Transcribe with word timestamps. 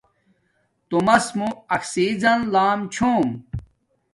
تومس 0.89 1.25
موں 1.37 1.51
آکسجن 1.75 2.39
لام 2.53 2.79
چھوم 2.93 3.27